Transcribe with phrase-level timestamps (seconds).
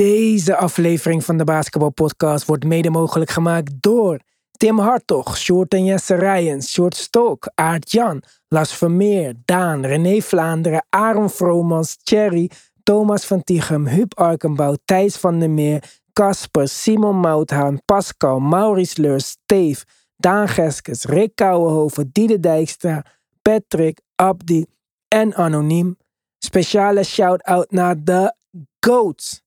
[0.00, 4.20] Deze aflevering van de Basketbalpodcast wordt mede mogelijk gemaakt door
[4.50, 10.86] Tim Hartog, Short en Jesse Rijens, Short Stok, Aart Jan, Las Vermeer, Daan, René Vlaanderen,
[10.90, 12.50] Aaron Vromans, Thierry,
[12.82, 15.82] Thomas van Tichem, Huub Arkenbouw, Thijs van der Meer,
[16.12, 19.84] Casper, Simon Mouthaan, Pascal, Maurice Leurs, Steve,
[20.16, 23.04] Daan Geskes, Rick Kouwenhoven, Diede Dijkstra,
[23.42, 24.66] Patrick, Abdi
[25.08, 25.96] en Anoniem.
[26.38, 28.34] Speciale shout-out naar de
[28.80, 29.43] GOATs.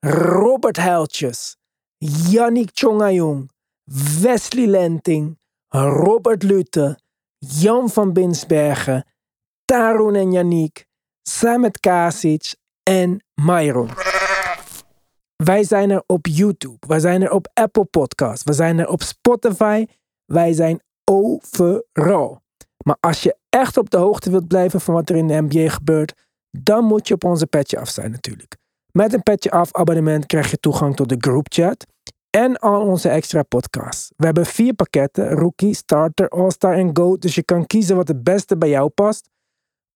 [0.00, 1.56] Robert Heltjes,
[2.30, 3.50] Yannick Chongayong,
[4.20, 6.98] Wesley Lenting, Robert Lute,
[7.38, 9.04] Jan van Binsbergen,
[9.64, 10.86] Tarun en Yannick,
[11.22, 13.90] Samet Kasic en Myron.
[15.36, 19.02] Wij zijn er op YouTube, wij zijn er op Apple Podcasts, we zijn er op
[19.02, 19.86] Spotify,
[20.24, 22.42] wij zijn overal.
[22.84, 25.68] Maar als je echt op de hoogte wilt blijven van wat er in de NBA
[25.68, 28.56] gebeurt, dan moet je op onze petje af zijn natuurlijk.
[28.92, 31.86] Met een petje af abonnement krijg je toegang tot de groupchat
[32.30, 34.12] en al onze extra podcasts.
[34.16, 37.16] We hebben vier pakketten: Rookie, Starter, All-Star en Go.
[37.16, 39.28] Dus je kan kiezen wat het beste bij jou past.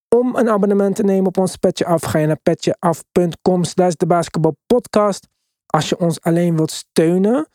[0.09, 4.07] Om een abonnement te nemen op ons petje af, ga je naar petjeaf.com slash de
[4.07, 5.29] basketbalpodcast.
[5.67, 7.49] Als je ons alleen wilt steunen,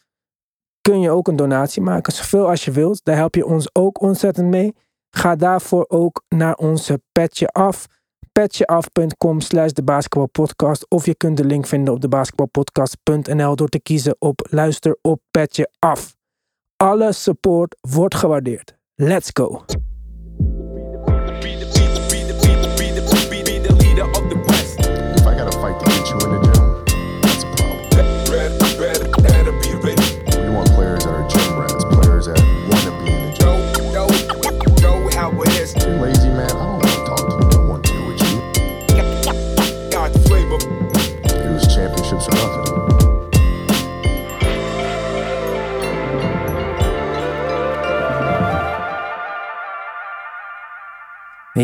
[0.81, 2.13] kun je ook een donatie maken.
[2.13, 3.03] Zoveel als je wilt.
[3.03, 4.75] Daar help je ons ook ontzettend mee.
[5.09, 7.85] Ga daarvoor ook naar onze petje af
[8.37, 10.85] petjeaf.com slash de basketbalpodcast.
[10.89, 15.21] Of je kunt de link vinden op de basketbalpodcast.nl door te kiezen op luister op
[15.31, 16.15] petje af.
[16.75, 18.75] Alle support wordt gewaardeerd.
[18.95, 19.65] Let's go!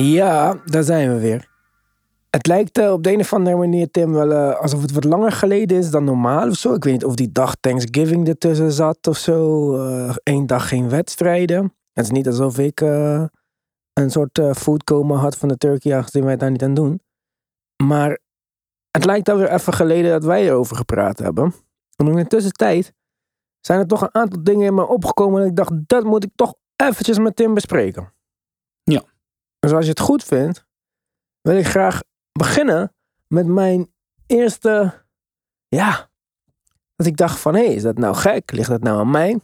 [0.02, 1.52] Ja, daar zijn we weer.
[2.30, 5.04] Het lijkt eh, op de een of andere manier, Tim, wel eh, alsof het wat
[5.04, 6.74] langer geleden is dan normaal of zo.
[6.74, 9.74] Ik weet niet of die dag Thanksgiving ertussen zat of zo.
[10.24, 11.74] Eén dag geen wedstrijden.
[11.94, 13.24] Het is niet alsof ik eh,
[13.94, 17.02] een soort foodcoma had van de turkey, aangezien wij daar niet aan doen.
[17.84, 18.20] Maar
[18.92, 21.54] het lijkt alweer even geleden dat wij erover gepraat hebben.
[21.96, 22.94] En in de tussentijd
[23.60, 25.42] zijn er toch een aantal dingen in me opgekomen.
[25.42, 28.14] En ik dacht, dat moet ik toch eventjes met Tim bespreken.
[28.84, 29.04] Ja.
[29.64, 30.66] Dus als je het goed vindt,
[31.42, 32.02] wil ik graag
[32.32, 32.96] beginnen
[33.28, 33.94] met mijn
[34.26, 35.04] eerste,
[35.68, 36.10] ja,
[36.96, 38.52] dat ik dacht van, hé, hey, is dat nou gek?
[38.52, 39.40] Ligt dat nou aan mij?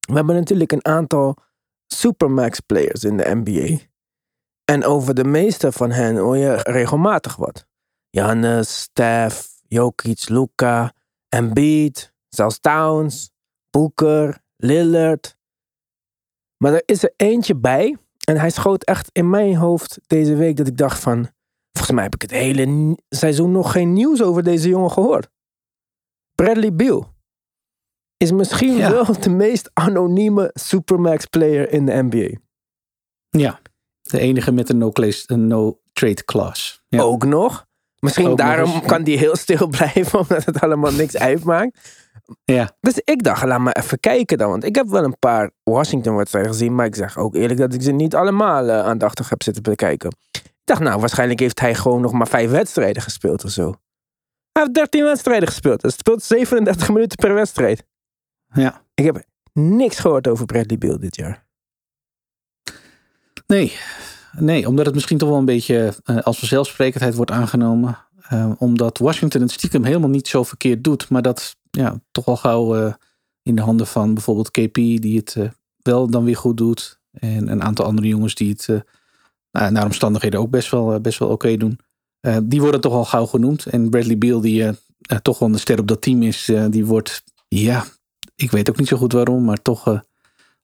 [0.00, 1.36] We hebben natuurlijk een aantal
[1.86, 3.78] supermax players in de NBA.
[4.64, 7.66] En over de meeste van hen hoor je regelmatig wat.
[8.10, 10.94] Giannis, Steph, Jokic, Luka,
[11.28, 13.30] Embiid, zelfs Towns,
[13.70, 15.36] Booker, Lillard.
[16.56, 17.98] Maar er is er eentje bij
[18.30, 21.28] en hij schoot echt in mijn hoofd deze week dat ik dacht van...
[21.72, 25.28] Volgens mij heb ik het hele seizoen nog geen nieuws over deze jongen gehoord.
[26.34, 27.14] Bradley Beal
[28.16, 28.90] is misschien Ja.
[28.90, 32.38] wel de meest anonieme supermax player in de NBA.
[33.28, 33.60] Ja,
[34.00, 36.50] de enige met een no-trade no.
[36.88, 37.00] Ja.
[37.02, 37.66] Ook nog.
[37.98, 41.78] Misschien Ook daarom kan die heel stil blijven, omdat het allemaal niks uitmaakt.
[42.44, 44.50] Ja, Dus ik dacht, laat maar even kijken dan.
[44.50, 46.74] Want ik heb wel een paar Washington-wedstrijden gezien.
[46.74, 50.10] Maar ik zeg ook eerlijk dat ik ze niet allemaal eh, aandachtig heb zitten bekijken.
[50.30, 53.74] Ik dacht, nou, waarschijnlijk heeft hij gewoon nog maar vijf wedstrijden gespeeld of zo.
[54.52, 55.82] Hij heeft 13 wedstrijden gespeeld.
[55.82, 57.84] Hij speelt 37 minuten per wedstrijd.
[58.52, 58.82] ja.
[58.94, 61.46] Ik heb niks gehoord over Bradley Beal dit jaar.
[63.46, 63.78] Nee.
[64.32, 67.98] nee, omdat het misschien toch wel een beetje eh, als vanzelfsprekendheid wordt aangenomen.
[68.28, 71.08] Eh, omdat Washington het stiekem helemaal niet zo verkeerd doet.
[71.08, 72.94] Maar dat ja, toch al gauw eh,
[73.42, 75.48] in de handen van bijvoorbeeld KP, die het eh,
[75.82, 77.00] wel dan weer goed doet.
[77.10, 78.80] En een aantal andere jongens die het eh,
[79.50, 81.78] nou, naar omstandigheden ook best wel, best wel oké doen.
[82.42, 83.66] Die worden toch al gauw genoemd.
[83.66, 84.70] En Bradley Beal, die
[85.22, 87.84] toch wel een ster op dat team is, die wordt, ja,
[88.34, 90.02] ik weet ook niet zo goed waarom, maar toch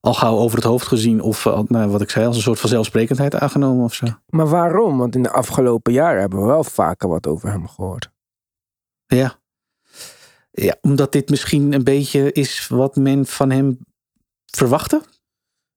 [0.01, 1.21] al gauw over het hoofd gezien.
[1.21, 4.07] Of nou, wat ik zei, als een soort van zelfsprekendheid aangenomen of zo.
[4.29, 4.99] Maar waarom?
[4.99, 8.11] Want in de afgelopen jaren hebben we wel vaker wat over hem gehoord.
[9.07, 9.39] Ja.
[10.65, 13.79] Ja, omdat dit misschien een beetje is wat men van hem
[14.47, 15.03] verwachtte.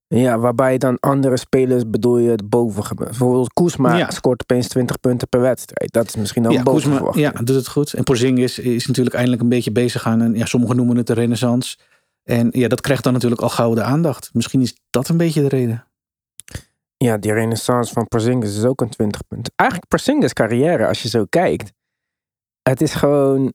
[0.07, 2.95] Ja, waarbij dan andere spelers bedoel je het boven.
[2.95, 4.11] Bijvoorbeeld Koesma Ja.
[4.11, 5.91] scoort opeens 20 punten per wedstrijd.
[5.93, 7.17] Dat is misschien ook ja, boven verwacht.
[7.17, 7.93] ja, doet het goed.
[7.93, 11.13] En Porzingis is natuurlijk eindelijk een beetje bezig aan een, ja, sommigen noemen het de
[11.13, 11.77] renaissance.
[12.23, 14.29] En ja, dat krijgt dan natuurlijk al gauw de aandacht.
[14.33, 15.87] Misschien is dat een beetje de reden.
[16.97, 19.53] Ja, die renaissance van Porzingis is ook een 20 punten.
[19.55, 21.71] Eigenlijk Porzingis carrière, als je zo kijkt.
[22.61, 23.53] Het is gewoon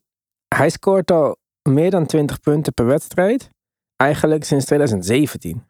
[0.55, 1.37] Hij scoort al
[1.69, 3.49] meer dan 20 punten per wedstrijd.
[3.95, 5.67] Eigenlijk sinds 2017.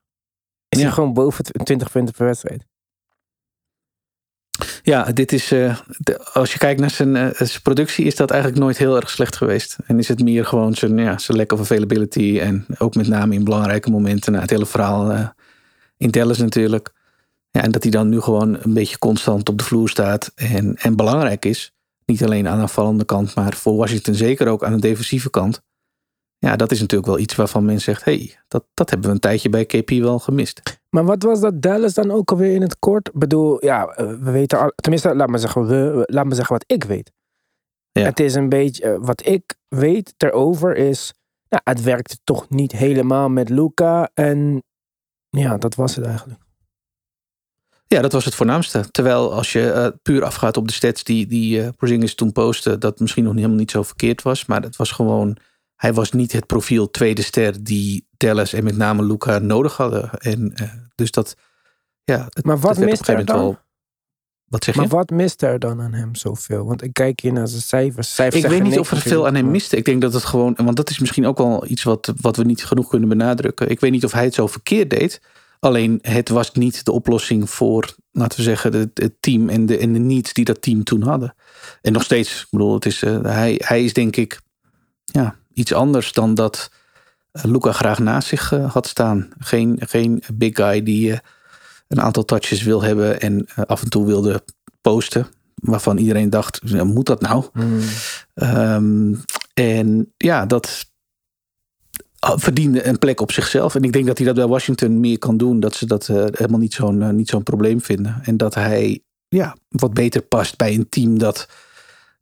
[0.70, 0.86] Is Ja.
[0.86, 2.66] hij gewoon boven tw- 20 punten per wedstrijd.
[4.84, 5.52] Ja, dit is.
[5.52, 8.96] eh, de- als je kijkt naar zijn, eh, zijn productie, is dat eigenlijk nooit heel
[8.96, 9.78] erg slecht geweest.
[9.86, 12.40] En is het meer gewoon zijn, ja, zijn lack of availability.
[12.42, 14.32] En ook met name in belangrijke momenten.
[14.32, 15.28] Nou, het hele verhaal eh,
[15.98, 16.94] in Dallas natuurlijk.
[17.52, 20.32] Ja, en dat hij dan nu gewoon een beetje constant op de vloer staat.
[20.36, 21.74] En, en belangrijk is.
[22.06, 25.62] Niet alleen aan de aanvallende kant, maar voor Washington zeker ook aan de defensieve kant.
[26.38, 29.14] Ja, dat is natuurlijk wel iets waarvan men zegt: hé, hey, dat, dat hebben we
[29.16, 30.80] een tijdje bij KP wel gemist.
[30.90, 33.08] Maar wat was dat Dallas dan ook alweer in het kort?
[33.08, 36.54] Ik bedoel, ja, eh, we weten al, tenminste, laat me zeggen, we, laat me zeggen
[36.54, 37.12] wat ik weet.
[37.92, 38.04] Ja.
[38.04, 41.14] Het is een beetje, eh, wat ik weet erover is,
[41.50, 44.10] nou, het werkte toch niet helemaal met Luca.
[44.14, 44.64] En
[45.30, 46.45] ja, dat was het eigenlijk.
[47.88, 48.92] Ja, dat was het voornaamste.
[48.92, 53.00] Terwijl als je eh, puur afgaat op de stats die, die Porzingis toen postte, dat
[53.00, 54.46] misschien nog helemaal niet zo verkeerd was.
[54.46, 55.38] Maar het was gewoon,
[55.76, 60.10] hij was niet het profiel tweede ster die Dallas en met name Luca nodig hadden.
[60.12, 61.36] En eh, dus dat,
[62.04, 62.26] ja.
[62.30, 63.38] Het, Maar wat mist er dan?
[63.38, 63.60] wel-
[64.46, 64.80] Wat zeg je?
[64.80, 66.66] Maar wat mist er dan aan hem zoveel?
[66.66, 68.16] Want ik kijk hier naar zijn cijfers.
[68.16, 69.78] cijfers Ik weet niet of er veel aan hem miste.
[69.78, 72.44] Ik denk dat het gewoon, want dat is misschien ook wel iets wat, wat we
[72.44, 73.70] niet genoeg kunnen benadrukken.
[73.70, 75.22] Ik weet niet of hij het zo verkeerd deed.
[75.66, 79.78] Alleen het was niet de oplossing voor, laten we zeggen, het, het team en de,
[79.78, 81.36] en de needs die dat team toen hadden.
[81.82, 84.42] En nog steeds, ik bedoel, het is, eh, hij, hij is denk ik
[85.06, 86.72] ja, iets anders dan dat
[87.32, 89.30] eh, Luca graag naast zich eh, had staan.
[89.40, 91.20] Geen, geen big guy die
[91.88, 94.44] een aantal touches wil hebben en af en toe wilde
[94.82, 95.28] posten.
[95.56, 97.46] Waarvan iedereen dacht, moet dat nou?
[97.54, 97.80] Hmm.
[98.34, 99.14] Ehm,
[99.54, 100.94] en ja, dat
[102.36, 103.76] verdiende een plek op zichzelf.
[103.76, 105.60] En ik denk dat hij dat bij Washington meer kan doen.
[105.60, 108.20] Dat ze dat eh, helemaal niet zo'n eh, niet zo'n probleem vinden.
[108.24, 111.50] En dat hij ja, wat beter past bij een team dat...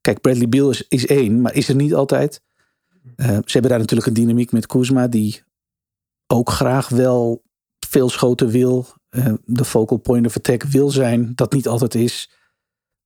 [0.01, 2.41] Kijk, Bradley Beal is, is één, maar is er niet altijd.
[3.15, 5.07] Eh, ze hebben daar natuurlijk een dynamiek met Kuzma...
[5.07, 5.43] die
[6.27, 7.43] ook graag wel
[7.87, 8.87] veel schoten wil.
[9.09, 11.31] eh, de focal point of attack wil zijn.
[11.35, 12.29] Dat niet altijd is.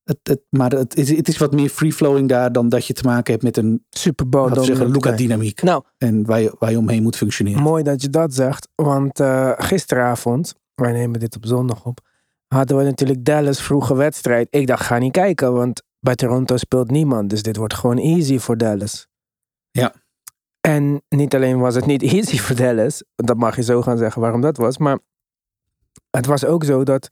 [0.07, 2.51] Het, het, maar het, is- het is wat meer free-flowing daar...
[2.51, 4.25] dan dat je te maken hebt met een Super
[4.63, 4.91] zeggen.
[4.91, 5.61] Luca-dynamiek.
[5.61, 7.61] Nou, En waar je, waar je omheen moet functioneren.
[7.61, 11.99] Mooi dat je dat zegt, want eh, gisteravond, wij nemen dit op zondag op,
[12.47, 14.47] hadden we natuurlijk Dallas vroege wedstrijd.
[14.49, 18.37] Ik dacht, ga niet kijken, want bij Toronto speelt niemand, dus dit wordt gewoon easy
[18.37, 19.07] voor Dallas.
[19.71, 19.93] Ja.
[20.61, 24.21] En niet alleen was het niet easy voor Dallas, dat mag je zo gaan zeggen
[24.21, 24.99] waarom dat was, maar
[26.09, 27.09] het was ook zo dat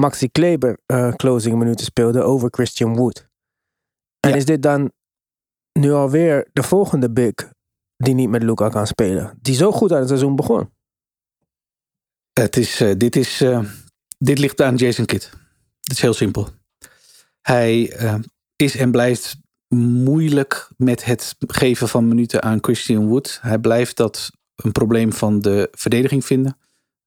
[0.00, 3.28] Maxi Kleber eh, closing minuten speelde over Christian Wood.
[4.20, 4.36] En Ja.
[4.36, 4.92] is dit dan
[5.72, 7.34] nu alweer de volgende big
[7.96, 9.38] die niet met Luca kan spelen.
[9.40, 10.70] Die zo goed aan het seizoen begon.
[12.32, 13.60] Het is, eh, dit, is, eh,
[14.18, 15.30] dit ligt aan Jason Kidd.
[15.80, 16.48] Het is heel simpel.
[17.40, 17.96] Hij
[18.56, 19.36] is en blijft
[19.74, 23.38] moeilijk met het geven van minuten aan Christian Wood.
[23.42, 26.58] Hij blijft dat een probleem van de verdediging vinden.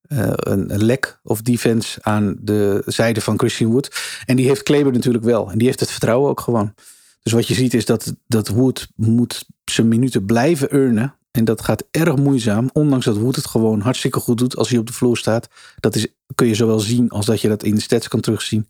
[0.09, 4.21] Eh, een, een lack of defense aan de zijde van Christian Wood.
[4.25, 5.51] En die heeft Kleber natuurlijk wel.
[5.51, 6.73] En die heeft het vertrouwen ook gewoon.
[7.21, 11.15] Dus wat je ziet is dat, dat Wood moet zijn minuten blijven earnen.
[11.31, 12.69] En dat gaat erg moeizaam.
[12.73, 15.47] Ondanks dat Wood het gewoon hartstikke goed doet als hij op de vloer staat.
[15.79, 18.67] Dat is, kun je zowel zien als dat je dat in de stats kan terugzien.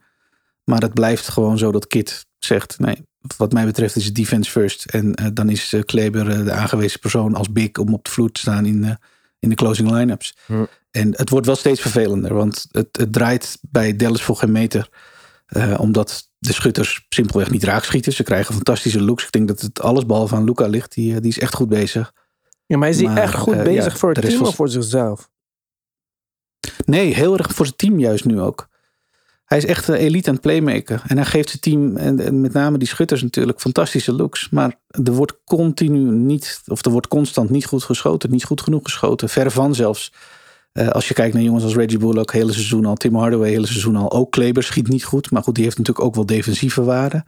[0.63, 2.79] Maar het blijft gewoon zo dat Kit zegt...
[2.79, 3.05] nee,
[3.37, 4.85] wat mij betreft is het defense first.
[4.85, 7.71] En eh, dan is eh, Kleber de aangewezen persoon als big...
[7.71, 8.97] om op de vloer te staan in,
[9.39, 10.35] in de closing line-ups.
[10.45, 10.65] Hm.
[10.91, 12.33] En het wordt wel steeds vervelender.
[12.33, 14.89] Want het, het draait bij Dallas voor geen meter.
[15.45, 18.13] Eh, omdat de schutters simpelweg niet raak schieten.
[18.13, 19.23] Ze krijgen fantastische looks.
[19.25, 20.93] Ik denk dat het alles behalve aan Luca ligt.
[20.93, 22.13] Die, eh, die is echt goed bezig.
[22.65, 24.69] Ja, maar is hij echt goed eh, bezig ja, voor het team was- of voor
[24.69, 25.29] zichzelf?
[26.85, 28.67] Nee, heel erg voor zijn team juist nu ook.
[29.45, 31.01] Hij is echt een elite aan het playmaken.
[31.07, 34.49] En hij geeft zijn team, en, en met name die schutters natuurlijk, fantastische looks.
[34.49, 38.31] Maar er wordt continu niet, of er wordt constant niet goed geschoten.
[38.31, 39.29] Niet goed genoeg geschoten.
[39.29, 40.13] Ver van zelfs.
[40.71, 42.95] Eh, als je kijkt naar jongens als Reggie Bullock, hele seizoen al.
[42.95, 44.11] Tim Hardaway, hele seizoen al.
[44.11, 45.31] Ook Kleber schiet niet goed.
[45.31, 47.23] Maar goed, die heeft natuurlijk ook wel defensieve waarde.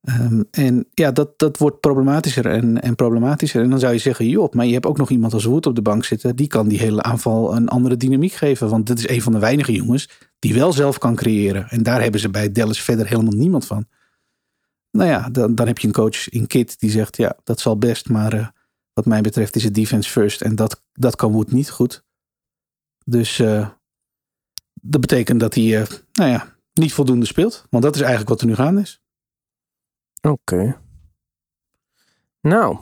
[0.00, 3.62] Ehm, en ja, dat, dat wordt problematischer en, en problematischer.
[3.62, 5.74] En dan zou je zeggen, joh, maar je hebt ook nog iemand als Wood op
[5.74, 6.36] de bank zitten.
[6.36, 8.68] Die kan die hele aanval een andere dynamiek geven.
[8.68, 11.68] Want dit is een van de weinige jongens die wel zelf kan creëren.
[11.68, 13.86] En daar hebben ze bij Dallas verder helemaal niemand van.
[14.90, 17.78] Nou ja, dan, dan heb je een coach in Kit die zegt, ja, dat zal
[17.78, 18.08] best.
[18.08, 18.46] Maar eh,
[18.92, 20.40] wat mij betreft is het defense first.
[20.40, 22.04] En dat, dat kan Wood niet goed.
[23.10, 23.68] Dus eh,
[24.72, 27.66] dat betekent dat hij, eh, nou ja, niet voldoende speelt.
[27.70, 29.02] Want dat is eigenlijk wat er nu gaande is.
[30.20, 30.80] Oké.
[32.40, 32.78] Nou,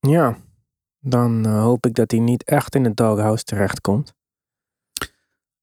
[0.00, 0.38] ja.
[0.98, 4.14] Dan eh, hoop ik dat hij niet echt in het doghouse terechtkomt.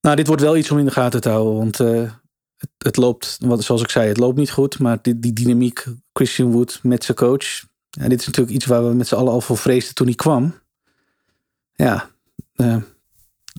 [0.02, 1.56] Nou, dit wordt wel iets om in de gaten te houden.
[1.56, 4.80] Want het, het loopt, wat, zoals ik zei, het loopt niet goed.
[4.80, 7.66] Maar die, die dynamiek, Christian Wood met zijn coach.
[7.90, 10.16] Ja, dit is natuurlijk iets waar we met z'n allen al voor vreesden toen hij
[10.16, 10.54] kwam.
[11.74, 12.10] Ja,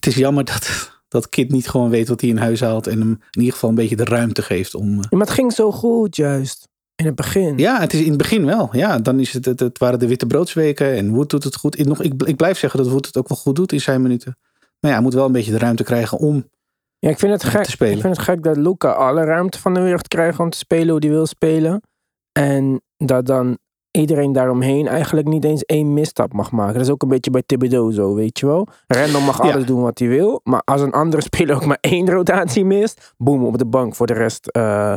[0.04, 2.87] het is jammer dat, dat Kit niet gewoon weet wat hij in huis haalt.
[2.87, 4.99] En hem in ieder geval een beetje de ruimte geeft om...
[5.02, 6.69] eh, Maar het ging zo goed, juist.
[6.95, 7.59] In het begin.
[7.59, 8.69] Ja, het is in het begin wel.
[8.73, 11.78] Ja, dan is het, het, het waren de witte broodsweken en Wood doet het goed.
[11.78, 14.02] Ik, nog, ik, ik blijf zeggen dat Wood het ook wel goed doet in zijn
[14.02, 14.37] minuten.
[14.80, 16.49] Maar ja, hij moet wel een beetje de ruimte krijgen om
[16.99, 17.62] Ja, ik vind het gek.
[17.64, 17.95] te spelen.
[17.95, 20.88] Ik vind het gek dat Luca alle ruimte van de wereld krijgt om te spelen
[20.88, 21.83] hoe hij wil spelen.
[22.33, 23.59] En dat dan
[23.90, 26.75] iedereen daaromheen eigenlijk niet eens één misstap mag maken.
[26.75, 28.68] Dat is ook een beetje bij Thibodeau zo, weet je wel.
[28.87, 29.52] Random mag Ja.
[29.52, 30.40] alles doen wat hij wil.
[30.44, 34.06] Maar als een andere speler ook maar één rotatie mist, boem, op de bank voor
[34.06, 34.97] de rest eh,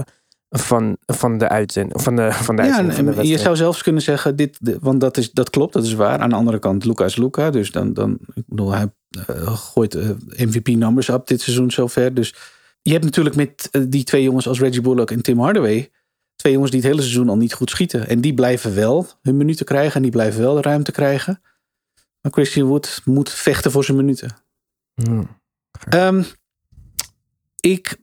[0.49, 2.01] van, van de uitzending.
[2.01, 4.59] Van de, van de, Ja, uitzending, van de en je zou zelfs kunnen zeggen, dit,
[4.81, 6.19] want dat, is, dat klopt, dat is waar.
[6.19, 7.49] Aan de andere kant, Luca is Luca.
[7.49, 8.87] Dus dan, dan ik bedoel, hij
[9.27, 9.93] eh, gooit
[10.37, 12.13] MVP-numbers op dit seizoen zover.
[12.13, 12.35] Dus
[12.81, 15.89] je hebt natuurlijk met eh, die twee jongens als Reggie Bullock en Tim Hardaway...
[16.43, 18.07] twee jongens die het hele seizoen al niet goed schieten.
[18.07, 21.41] En die blijven wel hun minuten krijgen en die blijven wel de ruimte krijgen.
[22.21, 24.35] Maar Christian Wood moet vechten voor zijn minuten.
[24.93, 25.27] Hmm.
[25.89, 26.23] Ehm,
[27.59, 27.97] ik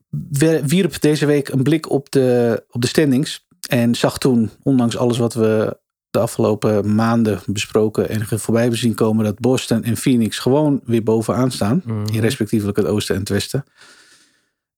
[0.64, 3.46] wierp deze week een blik op de, op de standings.
[3.68, 5.78] En zag toen, ondanks alles wat we
[6.10, 11.02] de afgelopen maanden besproken en voorbij hebben zien komen, dat Boston en Phoenix gewoon weer
[11.02, 11.82] bovenaan staan.
[11.84, 12.06] Mhm.
[12.14, 13.64] In respectievelijk het oosten en het westen.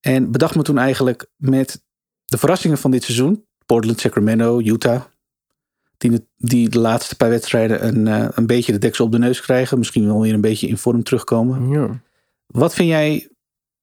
[0.00, 1.82] En bedacht me toen eigenlijk met
[2.24, 3.44] de verrassingen van dit seizoen.
[3.72, 5.02] Portland, Sacramento, Utah.
[5.96, 9.40] Die, die de laatste paar wedstrijden een, eh, een beetje de deksel op de neus
[9.40, 9.78] krijgen.
[9.78, 11.68] Misschien wel weer een beetje in vorm terugkomen.
[11.68, 12.00] Ja.
[12.46, 13.30] Wat vind jij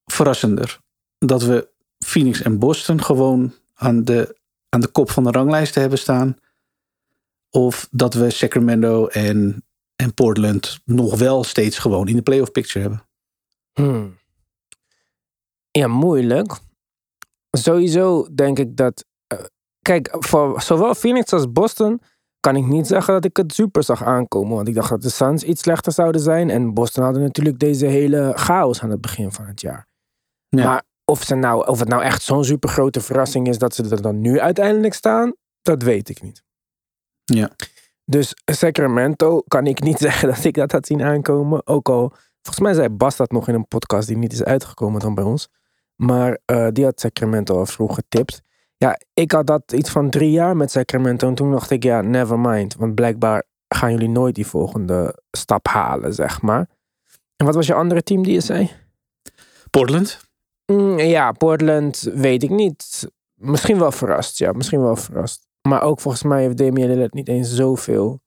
[0.06, 0.80] verrassender?
[1.18, 4.38] Dat we Phoenix en Boston gewoon aan de,
[4.70, 6.38] aan de kop van de ranglijsten hebben staan?
[7.50, 9.66] Of dat we Sacramento en,
[9.96, 13.06] en Portland nog wel steeds gewoon in de playoff picture hebben?
[13.74, 14.18] Hmm.
[15.72, 16.60] Ja, moeilijk.
[17.52, 19.08] Sowieso denk ik dat.
[19.82, 22.02] Kijk, voor zowel Phoenix als Boston
[22.40, 24.56] kan ik niet zeggen dat ik het super zag aankomen.
[24.56, 26.50] Want ik dacht dat de Suns iets slechter zouden zijn.
[26.50, 29.88] En Boston hadden natuurlijk deze hele chaos aan het begin van het jaar.
[30.48, 30.64] Ja.
[30.64, 33.90] Maar of, ze nou, of het nou echt zo'n super grote verrassing is dat ze
[33.90, 36.44] er dan nu uiteindelijk staan, dat weet ik niet.
[37.24, 37.50] Ja.
[38.06, 41.68] Dus Sacramento kan ik niet zeggen dat ik dat had zien aankomen.
[41.68, 42.10] Ook al,
[42.42, 45.24] volgens mij zei Bas dat nog in een podcast die niet is uitgekomen dan bij
[45.24, 45.50] ons.
[45.96, 48.42] Maar eh, die had Sacramento al vroeg getipt.
[48.80, 51.28] Ja, ik had dat iets van drie jaar met Sacramento.
[51.28, 52.76] En toen dacht ik, ja, never mind.
[52.76, 56.70] Want blijkbaar gaan jullie nooit die volgende stap halen, zeg maar.
[57.36, 58.72] En wat was je andere team die je zei?
[59.70, 60.20] Portland?
[60.66, 63.10] Mm, ja, Portland weet ik niet.
[63.34, 64.52] Misschien wel verrast, ja.
[64.52, 65.48] Misschien wel verrast.
[65.62, 68.22] Maar ook volgens mij heeft Damian Lillard niet eens zoveel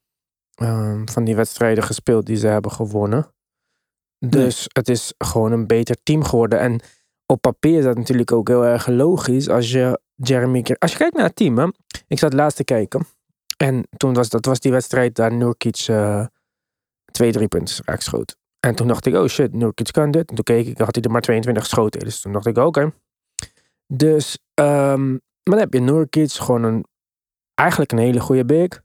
[0.55, 3.35] ehm, van die wedstrijden gespeeld die ze hebben gewonnen.
[4.19, 6.59] Dus het is gewoon een beter team geworden.
[6.59, 6.81] En
[7.33, 10.65] op papier is dat natuurlijk ook heel erg logisch als je Jeremy...
[10.79, 11.73] Als je kijkt naar het team.
[12.09, 13.07] Ik zat laatst te kijken.
[13.57, 16.27] En toen was dat was die wedstrijd daar Nurkic eh,
[17.13, 18.37] twee, drie punten raak schoot.
[18.61, 20.29] En toen dacht ik, oh shit, Nurkic kan dit.
[20.29, 22.01] En toen keek ik, had hij er maar 22 geschoten.
[22.01, 22.93] Dus toen dacht ik, oké.
[23.87, 26.87] Dus, ehm, maar dan heb je Nurkic, gewoon een,
[27.55, 28.83] eigenlijk een hele goede big.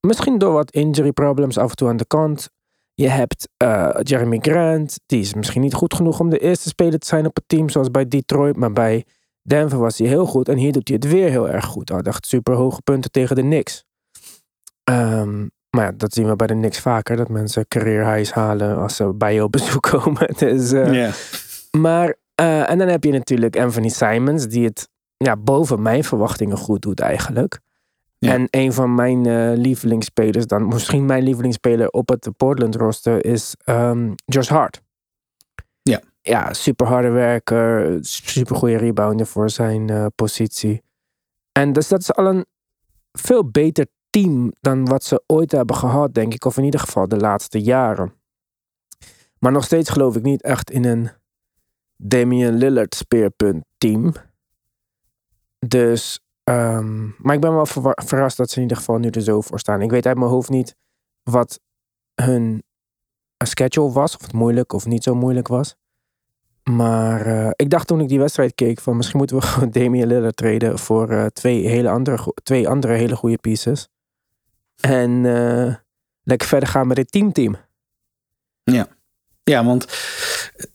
[0.00, 2.50] Misschien door wat injury problems af en toe aan de kant.
[2.94, 6.98] Je hebt eh, Jeremy Grant, die is misschien niet goed genoeg om de eerste speler
[6.98, 8.56] te zijn op het team, zoals bij Detroit.
[8.56, 9.04] Maar bij
[9.42, 11.88] Denver was hij heel goed en hier doet hij het weer heel erg goed.
[11.88, 13.84] Hij had echt super hoge punten tegen de Knicks.
[14.84, 18.76] Ehm, maar ja, dat zien we bij de Knicks vaker, dat mensen career highs halen
[18.76, 20.34] als ze bij je op bezoek komen.
[20.36, 20.90] Dus, eh,
[21.70, 26.56] maar, eh, en dan heb je natuurlijk Anthony Simons, die het ja, boven mijn verwachtingen
[26.56, 27.60] goed doet eigenlijk.
[28.22, 28.32] Ja.
[28.32, 33.54] En een van mijn eh, lievelingsspelers, dan misschien mijn lievelingsspeler op het Portland roster, is
[33.64, 34.82] ehm, Josh Hart.
[35.82, 36.00] Ja.
[36.20, 40.82] Ja, super harde werker, super goede rebounder voor zijn eh, positie.
[41.52, 42.46] En dus dat is al een
[43.12, 46.44] veel beter team dan wat ze ooit hebben gehad, denk ik.
[46.44, 48.14] Of in ieder geval de laatste jaren.
[49.38, 51.10] Maar nog steeds geloof ik niet echt in een
[51.96, 54.12] Damian Lillard speerpunt team.
[55.58, 56.20] Dus,
[56.52, 59.58] ehm, maar ik ben wel verrast dat ze in ieder geval nu er zo voor
[59.58, 59.82] staan.
[59.82, 60.76] Ik weet uit mijn hoofd niet
[61.22, 61.60] wat
[62.14, 62.62] hun
[63.38, 64.16] schedule was.
[64.16, 65.76] Of het moeilijk of niet zo moeilijk was.
[66.62, 70.08] Maar eh, ik dacht toen ik die wedstrijd keek van misschien moeten we gewoon Damian
[70.08, 73.88] Lillard treden voor eh, twee, hele andere, twee andere hele goede pieces.
[74.80, 75.74] En eh,
[76.22, 77.56] lekker verder gaan met dit teamteam.
[79.44, 79.86] ja, want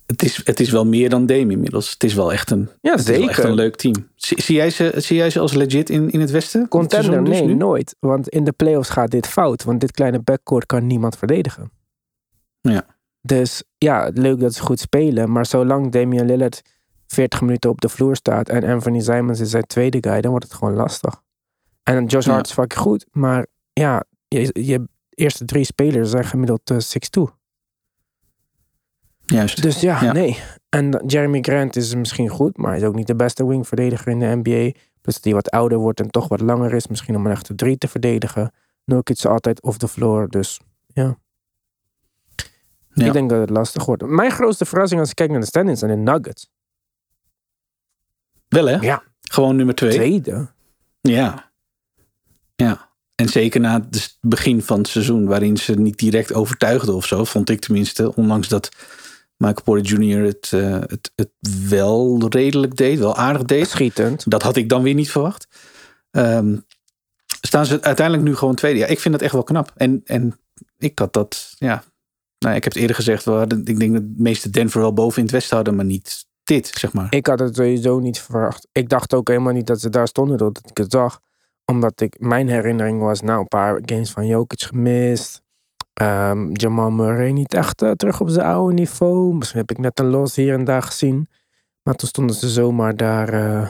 [0.08, 1.92] het is, het is wel meer dan Dame inmiddels.
[1.92, 3.50] Het is wel echt een, Ja, het is wel echt zeker.
[3.50, 3.94] een leuk team.
[4.16, 6.68] Zie, zie, jij ze, zie jij ze als legit in, in het westen?
[6.68, 7.54] Contender, dus nee, nu?
[7.54, 7.96] nooit.
[8.00, 9.64] Want in de playoffs gaat dit fout.
[9.64, 11.72] Want dit kleine backcourt kan niemand verdedigen.
[12.62, 12.86] Ja.
[13.22, 15.32] Dus ja, leuk dat ze goed spelen.
[15.32, 16.62] Maar zolang Damian Lillard
[17.08, 18.50] 40 minuten op de vloer staat...
[18.50, 21.22] en Anthony Simons is zijn tweede guy, dan wordt het gewoon lastig.
[21.84, 22.32] En Josh Ja.
[22.32, 23.06] Hart is fucking goed.
[23.12, 26.78] Maar ja, je, je eerste drie spelers zijn gemiddeld eh,
[27.30, 27.37] 6'2.
[29.34, 29.62] Juist.
[29.62, 30.12] Dus ja, Ja.
[30.12, 30.40] nee.
[30.70, 34.20] En Jeremy Grant is misschien goed, maar hij is ook niet de beste wingverdediger in
[34.20, 34.80] de NBA.
[35.02, 36.88] Plus dat hij wat ouder wordt en toch wat langer is.
[36.88, 38.52] Misschien om een echte drie te verdedigen.
[38.86, 40.60] Nurkic is altijd off the floor, dus
[40.94, 41.18] ja.
[42.94, 43.06] Ja.
[43.06, 44.06] Ik denk dat het lastig wordt.
[44.06, 46.50] Mijn grootste verrassing als ik kijk naar de standings zijn de Nuggets.
[48.48, 48.76] Wel hè?
[48.76, 49.04] Ja.
[49.22, 49.92] Gewoon nummer twee.
[49.92, 50.48] Tweede.
[51.02, 51.52] Ja.
[52.56, 52.90] Ja.
[53.16, 57.24] En zeker na het begin van het seizoen, waarin ze niet direct overtuigden of zo,
[57.24, 58.16] vond ik tenminste.
[58.16, 58.70] Ondanks dat
[59.38, 60.24] Michael Porter Jr.
[60.24, 61.32] het, eh, het, het
[61.70, 63.68] wel redelijk deed, wel aardig deed.
[63.68, 64.30] Schietend.
[64.30, 65.48] Dat had ik dan weer niet verwacht.
[66.12, 66.58] Ehm,
[67.42, 68.80] staan ze uiteindelijk nu gewoon tweede.
[68.80, 69.72] Ja, ik vind dat echt wel knap.
[69.76, 70.40] En, en
[70.78, 71.84] ik had dat, ja.
[72.40, 74.94] Nou, ik heb het eerder gezegd, we hadden, ik denk dat de meeste Denver wel
[74.94, 77.08] boven in het westen hadden, maar niet dit, zeg maar.
[77.10, 78.68] Ik had het sowieso niet verwacht.
[78.72, 81.20] Ik dacht ook helemaal niet dat ze daar stonden doordat ik het zag.
[81.66, 85.42] Omdat ik, mijn herinnering was, nou, een paar games van Jokic gemist.
[85.98, 89.36] Ehm, Jamal Murray niet echt eh, terug op zijn oude niveau.
[89.36, 91.30] Misschien heb ik net een los hier en daar gezien.
[91.84, 93.68] Maar toen stonden ze zomaar daar eh,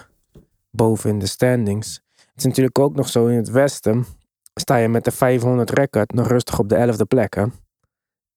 [0.72, 2.02] boven in de standings.
[2.16, 4.06] Het is natuurlijk ook nog zo in het westen.
[4.54, 7.36] Sta je met de 500 record nog rustig op de 11e plek.
[7.36, 7.46] Hè?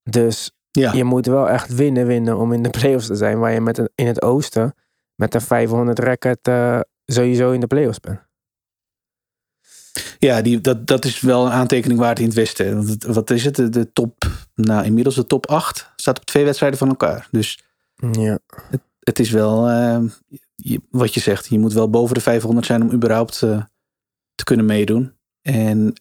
[0.02, 3.38] Dus Ja, je moet wel echt winnen, winnen om in de playoffs te zijn.
[3.38, 4.74] Waar je met een, in het oosten
[5.14, 8.20] met een 500 record eh, sowieso in de playoffs bent.
[10.18, 12.76] Ja die, dat, dat is wel een aantekening waard in het westen.
[12.76, 13.56] Want het- wat is het?
[13.56, 17.28] De, de top, nou inmiddels de top 8 staat op twee wedstrijden van elkaar.
[17.30, 17.62] Dus
[18.12, 18.38] Ja.
[19.00, 20.00] het is wel, eh,
[20.54, 23.62] je- wat je zegt, je moet wel boven de 500 zijn om überhaupt eh,
[24.34, 25.12] te kunnen meedoen.
[25.42, 25.92] En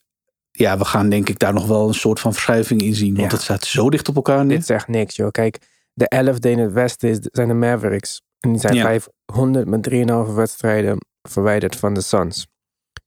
[0.51, 3.15] ja, we gaan denk ik daar nog wel een soort van verschuiving in zien.
[3.15, 3.33] Want Ja.
[3.35, 4.55] het staat zo dicht op elkaar nu.
[4.55, 5.31] Dit zegt niks, joh.
[5.31, 5.57] Kijk,
[5.93, 8.21] de 11e in het westen is, zijn de Mavericks.
[8.39, 8.83] En die zijn Ja.
[8.83, 12.47] 500 met 3,5 wedstrijden verwijderd van de Suns.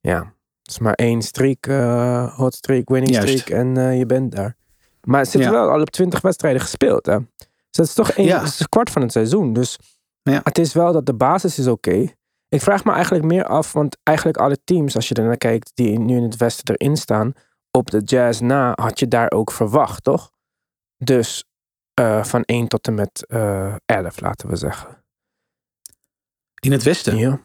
[0.00, 0.26] Ja, het
[0.72, 3.38] is maar één streak, eh, hot streak, winning Juist.
[3.38, 4.56] streak en eh, je bent daar.
[5.02, 5.50] Maar zit Ja.
[5.50, 7.18] wel al op 20 wedstrijden gespeeld, hè.
[7.18, 7.26] Dus
[7.70, 8.38] dat is toch één, Ja.
[8.38, 9.52] dat is een kwart van het seizoen.
[9.52, 9.78] Dus
[10.22, 10.40] Ja.
[10.44, 12.12] het is wel dat de basis is oké.
[12.48, 15.70] Ik vraag me eigenlijk meer af, want eigenlijk alle teams, als je er naar kijkt,
[15.74, 17.32] die nu in het westen erin staan,
[17.70, 20.30] op de Jazz na, had je daar ook verwacht, toch?
[20.96, 21.44] Dus
[21.94, 25.04] eh, van 1 tot en met eh 11, laten we zeggen.
[26.60, 27.16] In het westen?
[27.16, 27.40] Ja,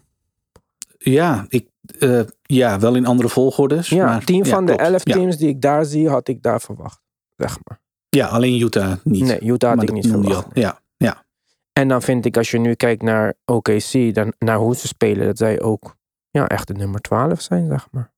[0.98, 1.68] Ja, ik,
[2.00, 3.90] eh, ja wel in andere volgordes.
[3.90, 4.90] ja maar, 10 ja, van de klopt.
[4.90, 5.14] 11 Ja.
[5.14, 7.02] teams die ik daar zie, had ik daar verwacht.
[7.36, 7.80] Zeg maar.
[8.10, 9.24] Ja, alleen Utah niet.
[9.24, 10.48] Nee, Utah had Maar ik niet verwacht.
[10.54, 11.26] Ja, ja.
[11.74, 15.26] En dan vind ik, als je nu kijkt naar OKC, dan, naar hoe ze spelen,
[15.26, 15.96] dat zij ook
[16.30, 18.12] ja, echt de nummer 12 zijn, zeg maar.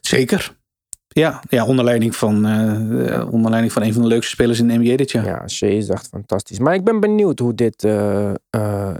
[0.00, 0.56] zeker.
[1.08, 2.34] Ja, ja onder, leiding van,
[3.30, 5.24] onder leiding van een van de leukste spelers in de NBA dit jaar.
[5.24, 6.58] Ja, Shea is echt fantastisch.
[6.58, 7.80] Maar ik ben benieuwd hoe dit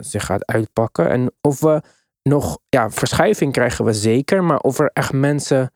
[0.00, 1.10] zich gaat uitpakken.
[1.10, 1.80] En of we
[2.28, 4.44] nog, ja, verschuiving krijgen we zeker.
[4.44, 5.72] Maar of er echt mensen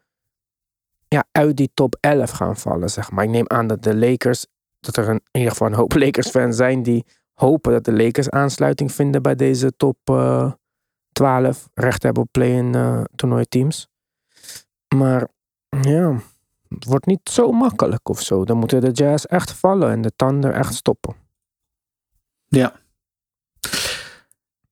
[1.08, 3.24] ja, uit die top 11 gaan vallen, zeg maar.
[3.24, 4.46] Ik neem aan dat de Lakers,
[4.80, 8.92] dat er in ieder geval een hoop Lakers-fans zijn die hopen dat de Lakers aansluiting
[8.92, 10.52] vinden bij deze top eh
[11.12, 11.68] 12.
[11.74, 13.88] Recht hebben op play-in eh toernooiteams.
[14.94, 15.28] Maar
[15.68, 16.20] ja,
[16.68, 18.44] het wordt niet zo makkelijk of zo.
[18.44, 21.14] Dan moeten de Jazz echt vallen en de Thunder echt stoppen.
[22.46, 22.72] Ja.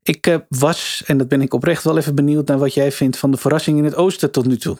[0.08, 3.16] Ik eh, was, en dat ben ik oprecht wel even benieuwd naar wat jij vindt
[3.16, 4.76] van de verrassing in het oosten tot nu toe.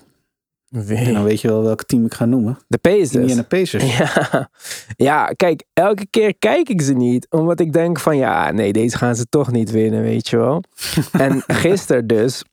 [0.70, 2.58] En dan weet je wel welk team ik ga noemen.
[2.68, 3.12] De Pacers.
[3.12, 3.84] Indiana Pacers.
[3.98, 4.50] Ja.
[4.96, 7.26] ja, kijk, elke keer kijk ik ze niet.
[7.30, 10.62] Omdat ik denk van, ja, nee, deze gaan ze toch niet winnen, weet je wel.
[11.12, 12.44] en gisteren dus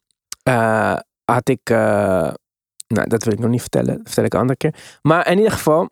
[0.43, 1.69] eh, had ik...
[1.69, 2.33] eh,
[2.88, 3.97] nou, dat wil ik nog niet vertellen.
[3.97, 4.75] Dat vertel ik een andere keer.
[5.01, 5.89] Maar in ieder geval,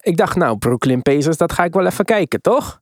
[0.00, 2.80] ik dacht, nou, Brooklyn Pacers, dat ga ik wel even kijken, toch?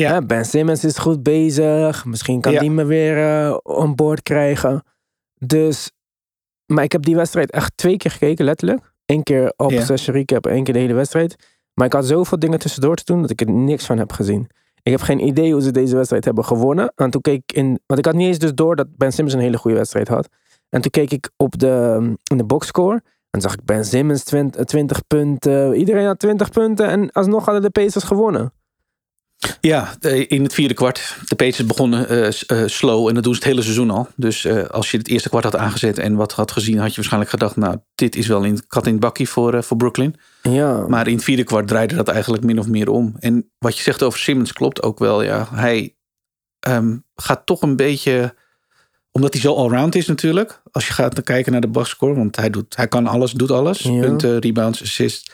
[0.00, 0.20] Ja.
[0.22, 2.04] Ben Simmons is goed bezig.
[2.04, 2.60] Misschien kan Ja.
[2.60, 4.82] die me weer eh on board krijgen.
[5.38, 5.90] Dus,
[6.66, 8.92] maar ik heb die wedstrijd echt twee keer gekeken, letterlijk.
[9.06, 9.84] Eén keer op Ja.
[9.84, 11.36] session recap, één keer de hele wedstrijd.
[11.74, 14.46] Maar ik had zoveel dingen tussendoor te doen dat ik er niks van heb gezien.
[14.82, 16.92] Ik heb geen idee hoe ze deze wedstrijd hebben gewonnen.
[16.96, 19.34] En toen keek ik in, want ik had niet eens dus door dat Ben Simmons
[19.36, 20.28] een hele goede wedstrijd had.
[20.68, 23.02] En toen keek ik op de, in de boxscore.
[23.30, 25.74] En zag ik Ben Simmons 20, 20 punten.
[25.74, 26.88] Iedereen had 20 punten.
[26.88, 28.52] En alsnog hadden de Pacers gewonnen.
[29.60, 29.94] Ja,
[30.28, 31.16] in het vierde kwart.
[31.24, 34.08] De Pacers begonnen eh, eh, slow en dat doen ze het hele seizoen al.
[34.16, 36.94] Dus eh, als je het eerste kwart had aangezet en wat had gezien, had je
[36.94, 40.16] waarschijnlijk gedacht, nou, dit is wel in kat in het bakkie voor, voor Brooklyn.
[40.42, 40.86] Ja.
[40.88, 43.16] Maar in het vierde kwart draaide dat eigenlijk min of meer om.
[43.18, 45.22] En wat je zegt over Simmons klopt ook wel.
[45.22, 45.96] Ja, hij
[46.60, 48.34] ehm, gaat toch een beetje,
[49.10, 50.62] omdat hij zo allround is natuurlijk.
[50.70, 53.78] Als je gaat kijken naar de boxscore, want hij, doet, hij kan alles, doet alles.
[53.78, 54.00] Ja.
[54.00, 55.30] Punten, rebounds, assists.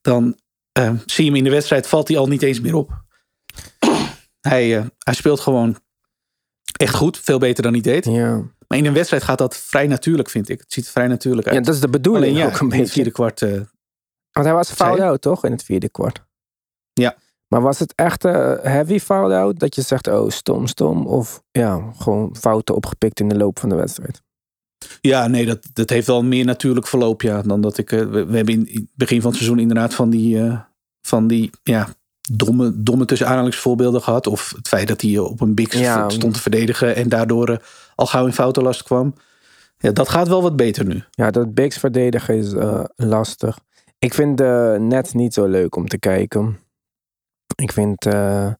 [0.00, 0.36] Dan
[0.72, 3.08] ehm, zie je hem in de wedstrijd, valt hij al niet eens meer op.
[4.40, 5.76] hij, eh, hij speelt gewoon
[6.76, 7.18] echt goed.
[7.18, 8.04] Veel beter dan hij deed.
[8.04, 8.42] ja.
[8.68, 10.60] Maar in een wedstrijd gaat dat vrij natuurlijk, vind ik.
[10.60, 11.56] Het ziet er vrij natuurlijk uit.
[11.56, 12.92] Ja, dat is de bedoeling Alleen ja, ook een in het beetje.
[12.92, 13.42] vierde kwart...
[13.42, 13.50] eh,
[14.32, 15.02] Want hij was Zei foul je?
[15.02, 15.44] out, toch?
[15.44, 16.24] In het vierde kwart.
[16.92, 17.16] Ja.
[17.48, 19.58] Maar was het echt eh, heavy foul out?
[19.58, 21.06] Dat je zegt, oh, stom, stom.
[21.06, 24.22] Of ja, gewoon fouten opgepikt in de loop van de wedstrijd.
[25.00, 27.42] Ja, nee, dat, dat heeft wel een meer natuurlijk verloop, ja.
[27.42, 27.90] Dan dat ik.
[27.90, 30.38] we, we hebben in het begin van het seizoen inderdaad van die.
[31.00, 31.88] van die ja,
[32.36, 34.26] domme, domme tussen aanhalingsvoorbeelden gehad.
[34.26, 36.08] Of het feit dat hij op een big Ja.
[36.08, 36.94] stond te verdedigen.
[36.96, 37.56] en daardoor eh,
[37.94, 39.14] al gauw in foutenlast kwam.
[39.78, 41.02] Ja, dat gaat wel wat beter nu.
[41.10, 43.58] Ja, dat bigs verdedigen is eh, lastig.
[43.98, 46.58] Ik vind de Nets niet zo leuk om te kijken.
[47.54, 48.52] Ik vind eh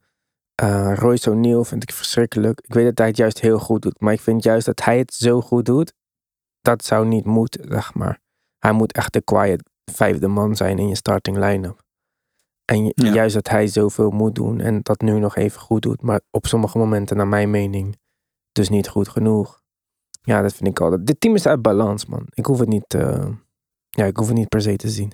[0.94, 2.60] Royce O'Neal vind ik verschrikkelijk.
[2.60, 4.00] Ik weet dat hij het juist heel goed doet.
[4.00, 5.92] Maar ik vind juist dat hij het zo goed doet.
[6.60, 8.18] Dat zou niet moeten, zeg maar.
[8.58, 11.82] Hij moet echt de quiet vijfde man zijn in je starting line-up.
[12.70, 13.12] En Ja.
[13.12, 14.60] juist dat hij zoveel moet doen.
[14.60, 16.02] En dat nu nog even goed doet.
[16.02, 17.96] Maar op sommige momenten, naar mijn mening,
[18.52, 19.60] dus niet goed genoeg.
[20.22, 21.06] Ja, dat vind ik altijd.
[21.06, 22.26] Dit team is uit balans, man.
[22.30, 23.26] Ik hoef het niet, eh,
[23.90, 25.12] ja, ik hoef het niet per se te zien.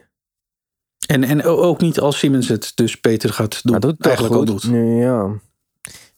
[1.07, 3.73] En, en ook niet als Simmons het dus beter gaat doen.
[3.73, 4.47] Maar doet het eigenlijk goed?
[4.47, 4.71] doet.
[4.71, 5.41] Nee, ja.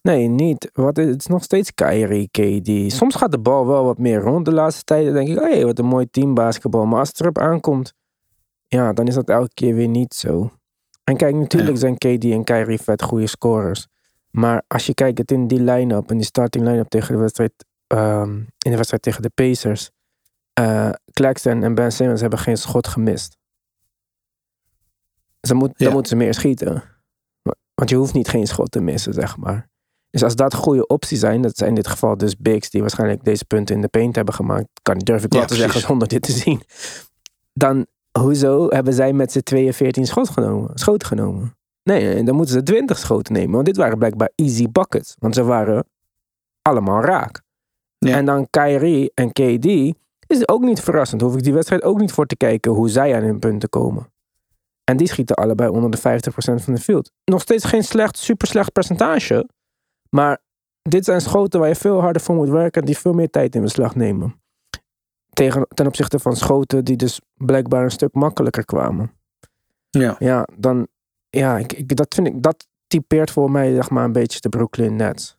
[0.03, 0.71] Nee, niet.
[0.73, 2.93] Wat is, het is nog steeds Kyrie, KD.
[2.93, 5.05] Soms gaat de bal wel wat meer rond de laatste tijd.
[5.05, 6.87] Dan denk ik, hé, wat een mooi team basketbal.
[6.87, 7.95] Maar als het erop aankomt,
[8.67, 10.51] ja, dan is dat elke keer weer niet zo.
[11.09, 11.79] En kijk, natuurlijk Ja.
[11.79, 13.87] zijn KD en Kyrie vet goede scorers.
[14.31, 17.53] Maar als je kijkt het in die line-up, in die starting line-up tegen de wedstrijd,
[17.87, 19.91] ehm, in de wedstrijd tegen de Pacers,
[20.53, 23.37] eh Claxton en Ben Simmons hebben geen schot gemist.
[25.41, 25.85] Ze moet, Ja.
[25.85, 26.83] Dan moeten ze meer schieten.
[27.75, 29.69] Want je hoeft niet geen schot te missen, zeg maar.
[30.11, 33.25] Dus als dat goede opties zijn, dat zijn in dit geval dus bigs die waarschijnlijk
[33.25, 35.73] deze punten in de paint hebben gemaakt, kan durf ik wel Ja, te precies.
[35.73, 36.63] zeggen zonder dit te zien.
[37.53, 37.87] Dan,
[38.19, 41.57] hoezo hebben zij met z'n tweeën 14 schot genomen, schoten genomen?
[41.83, 45.35] Nee, nee, dan moeten ze 20 schoten nemen, want dit waren blijkbaar easy buckets, want
[45.35, 45.85] ze waren
[46.63, 47.43] allemaal raak.
[47.99, 48.17] Ja.
[48.17, 51.21] En dan Kyrie en KD is ook niet verrassend.
[51.21, 54.13] Hoef ik die wedstrijd ook niet voor te kijken hoe zij aan hun punten komen.
[54.85, 56.01] En die schieten allebei onder de 50%
[56.65, 57.11] van de field.
[57.25, 59.49] Nog steeds geen slecht, super slecht percentage.
[60.11, 60.39] Maar
[60.83, 62.85] dit zijn schoten waar je veel harder voor moet werken.
[62.85, 64.41] Die veel meer tijd in beslag nemen.
[65.39, 69.13] Tegen, ten opzichte van schoten die dus blijkbaar een stuk makkelijker kwamen.
[69.91, 70.17] Ja.
[70.19, 70.87] Ja, dan,
[71.31, 74.49] ja, ik, ik, dat vind ik, dat typeert voor mij zeg maar een beetje de
[74.49, 75.37] Brooklyn Nets.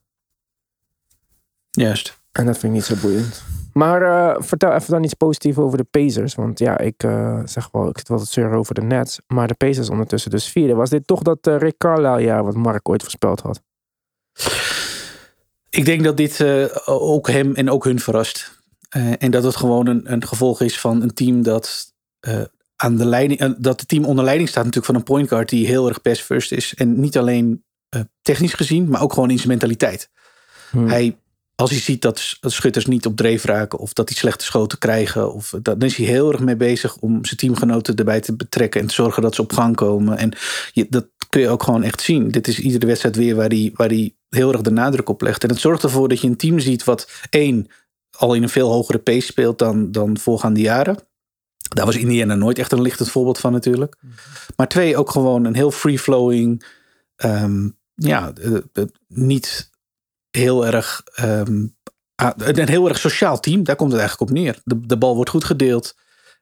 [1.70, 2.22] Juist.
[2.32, 3.44] En dat vind ik niet zo boeiend.
[3.74, 6.36] Maar eh, vertel even dan iets positiefs over de Pacers.
[6.36, 9.20] Want ja, ik eh, zeg wel, ik zit wel te zeuren over de Nets.
[9.28, 10.74] Maar de Pacers ondertussen dus vierde.
[10.74, 13.62] Was dit toch dat eh, Rick Carlisle jaar wat Mark ooit voorspeld had?
[15.70, 16.44] Ik denk dat dit
[16.86, 18.59] ook hem en ook hun verrast.
[18.90, 22.42] Eh, en dat het gewoon een, een gevolg is van een team dat eh,
[22.76, 25.50] aan de leiding, eh, dat het team onder leiding staat natuurlijk van een point guard
[25.50, 26.74] die heel erg pass first is.
[26.74, 27.64] En niet alleen
[28.22, 30.10] technisch gezien, maar ook gewoon in zijn mentaliteit.
[30.70, 30.88] Hmm.
[30.88, 31.18] Hij,
[31.56, 35.34] als hij ziet dat, schutters niet op dreef raken of dat die slechte schoten krijgen,
[35.34, 38.82] of, dat, dan is hij heel erg mee bezig om zijn teamgenoten erbij te betrekken
[38.82, 40.18] en te zorgen dat ze op gang komen.
[40.18, 40.34] En
[40.72, 42.32] je, dat kun je ook gewoon echt zien.
[42.32, 45.44] Dit is iedere wedstrijd weer waar hij, waar hij heel erg de nadruk op legt.
[45.44, 47.68] En het zorgt ervoor dat je een team ziet wat één
[48.20, 50.98] al in een veel hogere pace speelt dan, dan voorgaande jaren.
[51.58, 53.96] Daar was Indiana nooit echt een lichtend voorbeeld van natuurlijk.
[54.56, 56.66] Maar twee, ook gewoon een heel free-flowing,
[57.16, 59.70] ehm, ja, eh, eh, niet
[60.32, 61.04] heel erg,
[62.16, 63.64] ah, een heel erg sociaal team.
[63.64, 64.62] Daar komt het eigenlijk op neer.
[64.64, 65.96] De, de bal wordt goed gedeeld.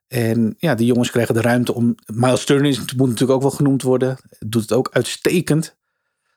[0.08, 1.96] En ja, de jongens krijgen de ruimte om.
[2.06, 4.18] Miles Turner is, moet natuurlijk ook wel genoemd worden.
[4.40, 5.78] Doet het ook uitstekend.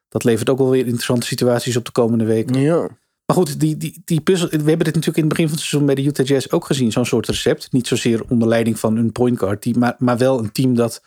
[0.08, 2.60] Dat levert ook wel weer interessante situaties op de komende weken.
[2.60, 2.88] Ja.
[3.36, 4.48] Maar goed, die, die, die puzzel.
[4.48, 6.64] We hebben dit natuurlijk in het begin van het seizoen bij de Utah Jazz ook
[6.66, 6.92] gezien.
[6.92, 7.72] Zo'n soort recept.
[7.72, 9.62] Niet zozeer onder leiding van een point guard.
[9.62, 11.02] Die, maar, maar wel een team dat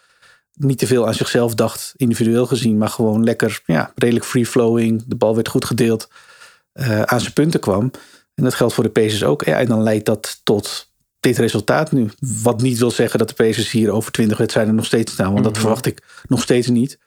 [0.53, 1.93] niet te veel aan zichzelf dacht.
[1.95, 2.77] Individueel gezien.
[2.77, 5.03] Maar gewoon lekker, ja, redelijk free-flowing.
[5.07, 6.09] De bal werd goed gedeeld.
[6.73, 7.91] eh, aan zijn punten kwam.
[8.35, 9.43] En dat geldt voor de Pacers ook.
[9.43, 12.09] Ja, en dan leidt dat tot dit resultaat nu.
[12.43, 15.31] Wat niet wil zeggen dat de Pacers hier over 20 wedstrijden nog steeds staan.
[15.31, 15.61] Want dat Mhm.
[15.61, 16.99] verwacht ik nog steeds niet.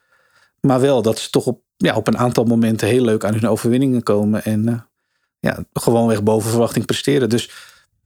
[0.60, 3.48] Maar wel dat ze toch op, ja, op een aantal momenten heel leuk aan hun
[3.48, 4.44] overwinningen komen.
[4.44, 4.74] En eh,
[5.46, 7.28] ja, gewoonweg boven verwachting presteren.
[7.28, 7.50] Dus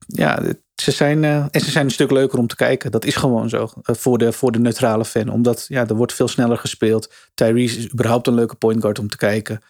[0.07, 0.42] ja,
[0.74, 2.90] ze zijn, eh, en ze zijn een stuk leuker om te kijken.
[2.90, 3.68] Dat is gewoon zo.
[3.83, 5.29] eh, voor, de, voor de neutrale fan.
[5.29, 7.12] Omdat ja, er wordt veel sneller gespeeld.
[7.35, 9.61] Tyrese is überhaupt een leuke point guard om te kijken.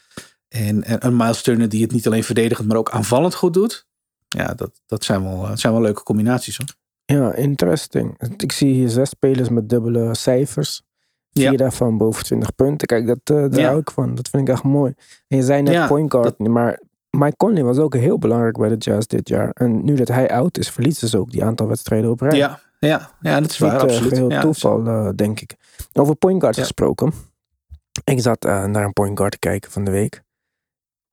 [0.48, 3.87] En, en een Miles Turner die het niet alleen verdedigend, maar ook aanvallend goed doet.
[4.28, 6.56] Ja, dat, dat zijn, wel, eh, zijn wel leuke combinaties.
[6.59, 6.68] Hoor.
[7.18, 8.20] Ja, interesting.
[8.37, 10.83] Ik zie hier zes spelers met dubbele cijfers.
[11.33, 11.56] Vier Ja.
[11.56, 12.87] daarvan boven 20 punten.
[12.87, 13.66] Kijk, dat, daar Ja.
[13.66, 14.14] hou ik van.
[14.14, 14.94] Dat vind ik echt mooi.
[15.28, 16.80] En je zei net Ja, point guard, maar
[17.20, 19.50] Mike Conley was ook heel belangrijk bij de Jazz dit jaar.
[19.50, 22.37] En nu dat hij oud is, verliezen ze ook die aantal wedstrijden op rij.
[22.38, 24.12] Ja, ja, ja, dat is waar, Niet, eh, absoluut.
[24.12, 25.56] geheel Ja, toeval, eh, denk ik.
[25.92, 26.62] Over point guards Ja.
[26.64, 27.12] gesproken.
[28.04, 30.22] Ik zat eh, naar een point guard te kijken van de week.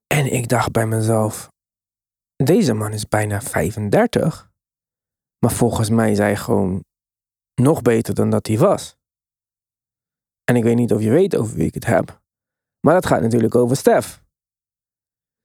[0.08, 1.50] En ik dacht bij mezelf...
[2.36, 4.52] deze man is bijna 35.
[5.40, 6.84] Maar volgens mij is hij gewoon
[7.62, 8.96] nog beter dan dat hij was.
[10.44, 12.22] En ik weet niet of je weet over wie ik het heb.
[12.80, 14.26] Maar dat gaat natuurlijk over Stef.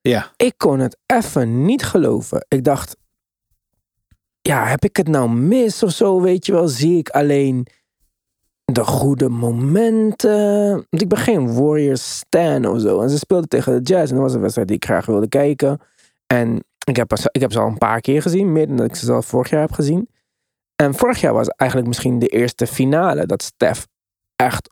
[0.02, 0.32] Ja.
[0.36, 2.46] Ik kon het even niet geloven.
[2.48, 2.96] Ik dacht,
[4.40, 6.20] ja, heb ik het nou mis of zo?
[6.20, 7.66] Weet je wel, zie ik alleen
[8.64, 10.72] de goede momenten.
[10.72, 13.00] Want ik ben geen Warriors stan of zo.
[13.00, 14.10] En ze speelden tegen de Jazz.
[14.10, 15.80] En dat was een wedstrijd die ik graag wilde kijken.
[16.26, 18.52] En ik heb, ik heb ze al een paar keer gezien.
[18.52, 20.08] Meer dan dat ik ze al vorig jaar heb gezien.
[20.76, 23.86] En vorig jaar was eigenlijk misschien de eerste finale dat Stef
[24.36, 24.70] echt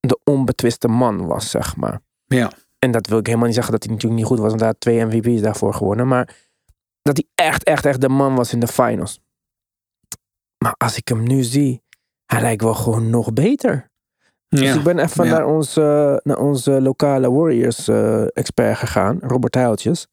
[0.00, 2.00] de onbetwiste man was, zeg maar.
[2.26, 2.52] Ja.
[2.86, 4.68] En dat wil ik helemaal niet zeggen dat hij natuurlijk niet goed was, want hij
[4.68, 6.08] had twee MVP's daarvoor gewonnen.
[6.08, 6.36] Maar
[7.02, 9.20] dat hij echt, echt, echt de man was in de finals.
[10.64, 11.82] Maar als ik hem nu zie,
[12.26, 13.88] hij lijkt wel gewoon nog beter.
[14.48, 14.74] Dus ja.
[14.74, 15.30] ik ben even Ja.
[15.30, 20.06] naar, onze, naar onze lokale Warriors-expert gegaan, Robert Heiltjes.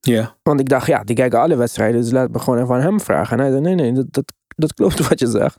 [0.00, 0.36] Ja.
[0.42, 3.00] Want ik dacht, ja, die kijken alle wedstrijden, dus laat me gewoon even aan hem
[3.00, 3.36] vragen.
[3.36, 5.58] En hij zei, nee, nee, dat, dat, dat klopt wat je zegt.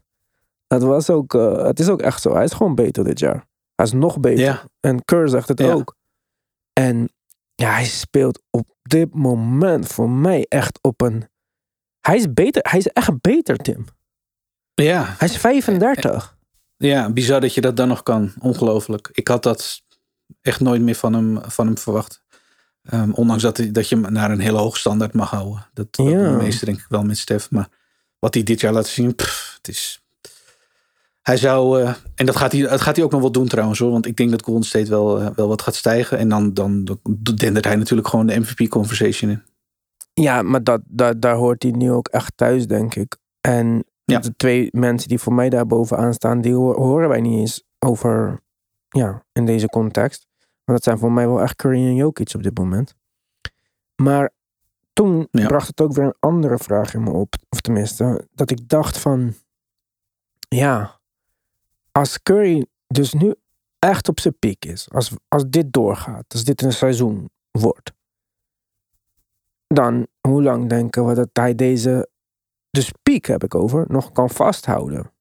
[0.67, 2.33] Het, was ook, eh, het is ook echt zo.
[2.33, 3.45] Hij is gewoon beter dit jaar.
[3.75, 4.43] Hij is nog beter.
[4.43, 4.61] Ja.
[4.79, 5.95] En Kerr zegt het ook.
[6.81, 7.09] En
[7.55, 11.29] ja, hij speelt op dit moment voor mij echt op een...
[11.99, 12.61] Hij is beter.
[12.69, 13.85] Hij is echt beter, Tim.
[14.73, 15.15] Ja.
[15.17, 16.37] Hij is 35.
[16.77, 18.33] Ja, bizar dat je dat dan nog kan.
[18.39, 19.09] Ongelooflijk.
[19.13, 19.81] Ik had dat
[20.41, 22.23] echt nooit meer van hem, van hem verwacht.
[22.83, 25.67] Ehm, ondanks dat, dat je hem naar een hele hoge standaard mag houden.
[25.73, 26.31] Dat, dat Ja.
[26.31, 27.51] meeste denk ik wel met Stef.
[27.51, 27.69] Maar
[28.19, 30.00] wat hij dit jaar laat zien, pff, het is...
[31.21, 33.79] Hij zou, eh, en dat gaat, hij, dat gaat hij ook nog wel doen trouwens
[33.79, 33.91] hoor.
[33.91, 36.17] Want ik denk dat Golden State wel, eh, wel wat gaat stijgen.
[36.17, 36.99] En dan, dan, dan
[37.35, 39.43] dendert hij natuurlijk gewoon de MVP conversation in.
[40.13, 43.17] Ja, maar dat, dat, daar hoort hij nu ook echt thuis, denk ik.
[43.41, 44.19] En Ja.
[44.19, 47.63] de twee mensen die voor mij daar bovenaan staan, die ho- horen wij niet eens
[47.79, 48.41] over,
[48.89, 50.27] ja, in deze context.
[50.63, 52.95] Want dat zijn voor mij wel echt Curry en Jokic op dit moment.
[53.95, 54.31] Maar
[54.93, 55.47] toen Ja.
[55.47, 57.33] bracht het ook weer een andere vraag in me op.
[57.49, 59.33] Of tenminste, dat ik dacht van,
[60.47, 60.99] ja,
[61.91, 63.35] als Curry dus nu
[63.79, 67.91] echt op zijn piek is, als, als dit doorgaat, als dit een seizoen wordt,
[69.67, 72.09] dan hoe lang denken we dat hij deze,
[72.69, 75.11] dus piek heb ik over, nog kan vasthouden?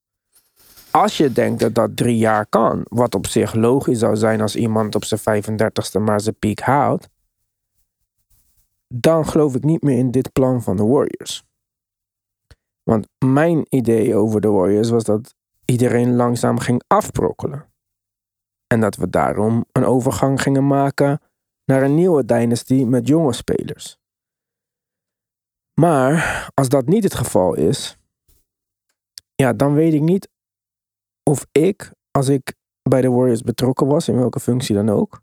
[0.90, 4.56] Als je denkt dat dat drie jaar kan, wat op zich logisch zou zijn als
[4.56, 7.08] iemand op zijn 35ste maar zijn piek houdt,
[8.88, 11.44] dan geloof ik niet meer in dit plan van de Warriors.
[12.82, 15.34] Want mijn idee over de Warriors was dat
[15.70, 17.72] iedereen langzaam ging afbrokkelen.
[18.66, 21.20] En dat we daarom een overgang gingen maken
[21.64, 23.98] naar een nieuwe dynasty met jonge spelers.
[25.80, 27.98] Maar als dat niet het geval is,
[29.34, 30.28] ja, dan weet ik niet
[31.22, 35.20] of ik, als ik bij de Warriors betrokken was, in welke functie dan ook,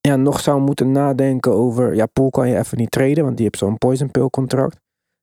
[0.00, 3.44] ja, nog zou moeten nadenken over, ja, Paul kan je even niet treden, want die
[3.44, 4.80] heeft zo'n poison pill contract.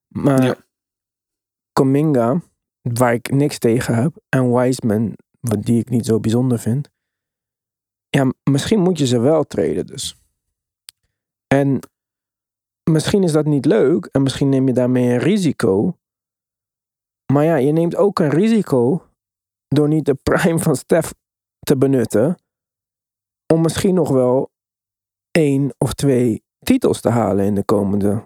[0.07, 0.55] Maar Ja.
[1.71, 2.41] Kuminga,
[2.93, 6.89] waar ik niks tegen heb, en Wiseman, wat die ik niet zo bijzonder vind,
[8.09, 10.17] ja, misschien moet je ze wel treden dus.
[11.47, 11.79] En
[12.91, 15.97] misschien is dat niet leuk en misschien neem je daarmee een risico.
[17.33, 19.07] Maar ja, je neemt ook een risico
[19.67, 21.13] door niet de prime van Stef
[21.59, 22.37] te benutten.
[23.53, 24.51] Om misschien nog wel
[25.31, 28.23] één of twee titels te halen in de komende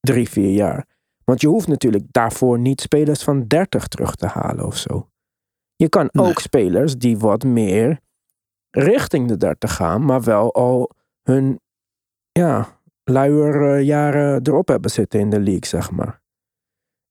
[0.00, 0.93] drie, vier jaar.
[1.24, 5.08] Want je hoeft natuurlijk daarvoor niet spelers van 30 terug te halen of zo.
[5.76, 6.26] Je kan Nee.
[6.26, 8.00] ook spelers die wat meer
[8.70, 10.90] richting de 30 gaan, maar wel al
[11.22, 11.60] hun
[12.32, 16.22] ja, luier eh, jaren erop hebben zitten in de league, zeg maar.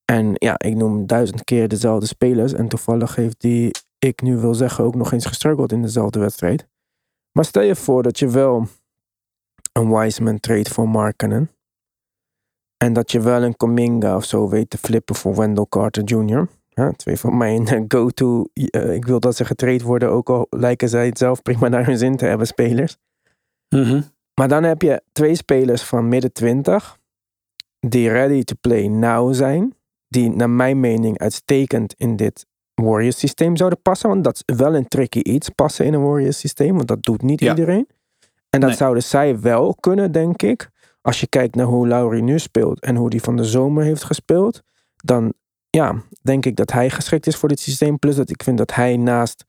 [0.06, 2.54] En ja, ik noem duizend keer dezelfde spelers.
[2.54, 6.68] En toevallig heeft die, ik nu wil zeggen, ook nog eens gestruggeld in dezelfde wedstrijd.
[7.32, 8.68] Maar stel je voor dat je wel
[9.72, 11.50] een Wiseman trade voor Markkanen.
[12.84, 16.48] En dat je wel een Cominga of zo weet te flippen voor Wendell Carter Jr.
[16.70, 20.48] Ja, twee van mijn eh, go-to, eh, ik wil dat ze getrade worden, ook al
[20.50, 22.98] lijken zij het zelf prima naar hun zin te hebben, spelers.
[23.70, 24.02] Mhm.
[24.34, 27.00] Maar dan heb je twee spelers van midden 20
[27.80, 29.76] die ready to play now zijn.
[30.08, 34.10] Die naar mijn mening uitstekend in dit Warriors systeem zouden passen.
[34.10, 36.76] Want dat is wel een tricky iets, passen in een Warriors systeem.
[36.76, 37.50] Want dat doet niet Ja.
[37.50, 37.88] iedereen.
[38.50, 38.78] En dat Nee.
[38.78, 40.70] zouden zij wel kunnen, denk ik.
[41.04, 44.04] Als je kijkt naar hoe Laurie nu speelt en hoe die van de zomer heeft
[44.04, 44.62] gespeeld.
[44.96, 45.34] Dan
[45.70, 48.00] ja, denk ik dat hij geschikt is voor dit systeem.
[48.00, 49.46] Plus dat ik vind dat hij naast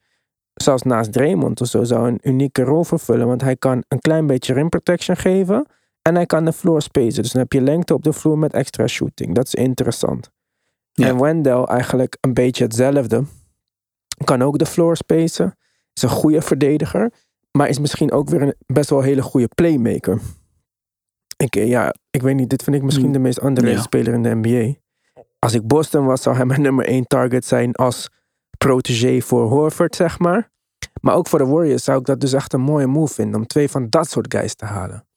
[0.53, 3.27] zelfs naast Draymond of zo, zou een unieke rol vervullen.
[3.27, 5.67] Want hij kan een klein beetje rim protection geven.
[6.01, 7.21] En hij kan de floor spacen.
[7.21, 9.35] Dus dan heb je lengte op de vloer met extra shooting.
[9.35, 10.29] Dat is interessant.
[10.91, 11.07] Ja.
[11.07, 13.23] En Wendell eigenlijk een beetje hetzelfde.
[14.23, 15.57] Kan ook de floor spacen.
[15.93, 17.11] Is een goede verdediger.
[17.51, 20.19] Maar is misschien ook weer een best wel hele goede playmaker.
[21.37, 23.11] Ik, eh, ja, ik weet niet, dit vind ik misschien Mm.
[23.13, 23.81] de meest underrated Ja.
[23.83, 24.73] speler in de NBA.
[25.39, 28.09] Als ik Boston was, zou hij mijn nummer één target zijn als
[28.57, 30.49] protégé voor Horford, zeg maar.
[31.01, 33.47] Maar ook voor de Warriors zou ik dat dus echt een mooie move vinden om
[33.47, 35.07] twee van dat soort guys te halen.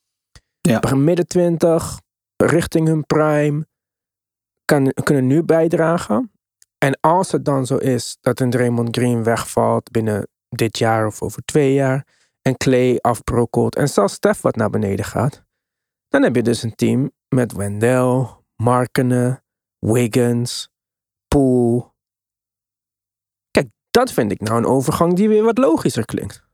[0.61, 0.95] Ja.
[0.95, 2.01] Midden 20,
[2.37, 3.67] richting hun prime,
[4.65, 6.33] kan, kunnen nu bijdragen.
[6.79, 11.23] En als het dan zo is dat een Draymond Green wegvalt binnen dit jaar of
[11.23, 12.07] over twee jaar,
[12.43, 15.43] en Clay afbrokkelt en zelfs Steph wat naar beneden gaat,
[16.09, 19.45] dan heb je dus een team met Wendell, Markenen,
[19.79, 20.69] Wiggins,
[21.29, 21.93] Poole.
[23.51, 26.47] Kijk, dat vind ik nou een overgang die weer wat logischer klinkt.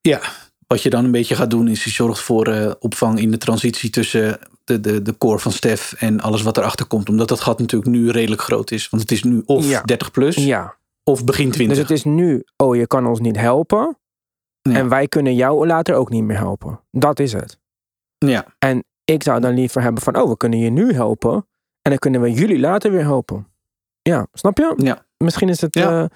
[0.00, 0.20] Ja,
[0.66, 3.38] wat je dan een beetje gaat doen is je zorgt voor eh, opvang in de
[3.38, 7.08] transitie tussen de, de, de core van Stef en alles wat erachter komt.
[7.08, 8.88] Omdat dat gat natuurlijk nu redelijk groot is.
[8.88, 9.82] Want het is nu of Ja.
[9.82, 11.76] 30 plus Ja, of begin 20.
[11.76, 13.98] dus het is nu, oh je kan ons niet helpen
[14.62, 16.80] en wij kunnen jou later ook niet meer helpen.
[16.90, 17.58] Dat is het.
[18.28, 18.46] Ja,
[19.04, 21.32] Ik zou dan liever hebben van, oh we kunnen je nu helpen
[21.82, 23.46] en dan kunnen we jullie later weer helpen.
[24.02, 24.74] Ja, snap je?
[24.76, 25.74] ja, Misschien is het.
[25.74, 26.02] Ja.
[26.02, 26.08] eh,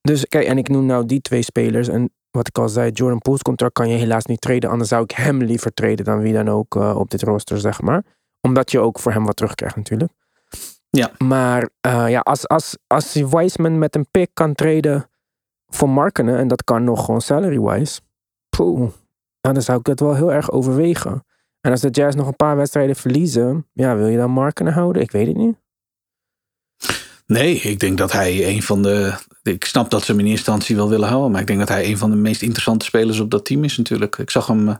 [0.00, 1.88] dus kijk, en ik noem nou die twee spelers.
[1.88, 4.70] En wat ik al zei, Jordan Poole's contract kan je helaas niet treden.
[4.70, 7.80] Anders zou ik hem liever treden dan wie dan ook eh, op dit rooster, zeg
[7.80, 8.04] maar.
[8.40, 10.12] Omdat je ook voor hem wat terugkrijgt, natuurlijk.
[10.90, 11.10] Ja.
[11.18, 15.08] Maar eh, ja, als, als, als Wiseman met een pick kan treden
[15.68, 18.00] voor Markenen, en dat kan nog gewoon salary-wise,
[18.48, 18.90] poeh,
[19.40, 21.24] dan zou ik het wel heel erg overwegen.
[21.62, 25.02] En als de Jazz nog een paar wedstrijden verliezen, ja, wil je dan Markenen houden?
[25.02, 25.56] Ik weet het niet.
[27.26, 29.12] Nee, ik denk dat hij een van de.
[29.42, 31.30] Ik snap dat ze hem in eerste instantie wel willen houden.
[31.30, 33.76] Maar ik denk dat hij een van de meest interessante spelers op dat team is
[33.76, 34.18] natuurlijk.
[34.18, 34.74] Ik zag hem eh,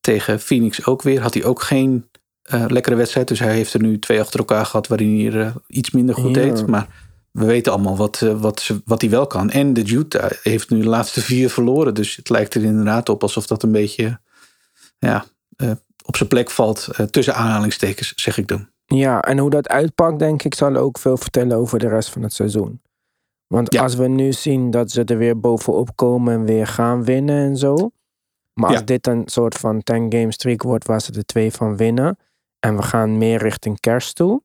[0.00, 1.20] tegen Phoenix ook weer.
[1.20, 2.08] Had hij ook geen
[2.42, 3.28] eh, lekkere wedstrijd.
[3.28, 6.14] Dus hij heeft er nu twee achter elkaar gehad waarin hij er eh, iets minder
[6.14, 6.42] goed Ja.
[6.42, 6.66] deed.
[6.66, 6.86] Maar
[7.30, 9.50] we weten allemaal wat, wat, ze, wat hij wel kan.
[9.50, 11.94] En de Utah heeft nu de laatste vier verloren.
[11.94, 14.20] Dus het lijkt er inderdaad op alsof dat een beetje
[14.98, 15.24] ja,
[16.04, 16.88] op zijn plek valt.
[16.96, 18.68] eh, tussen aanhalingstekens, zeg ik dan.
[18.86, 22.22] Ja, en hoe dat uitpakt, denk ik, zal ook veel vertellen over de rest van
[22.22, 22.82] het seizoen.
[23.46, 23.82] Want Ja.
[23.82, 27.56] als we nu zien dat ze er weer bovenop komen en weer gaan winnen en
[27.56, 27.90] zo.
[28.60, 28.84] Maar als Ja.
[28.84, 32.18] dit een soort van 10 game streak wordt waar ze er twee van winnen.
[32.58, 34.42] En we gaan meer richting kerst toe.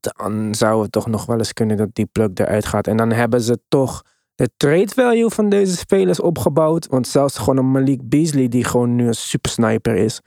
[0.00, 2.86] Dan zou het toch nog wel eens kunnen dat die plug eruit gaat.
[2.86, 4.02] En dan hebben ze toch
[4.34, 6.86] de trade value van deze spelers opgebouwd.
[6.86, 10.20] Want zelfs gewoon een Malik Beasley die gewoon nu een super sniper is.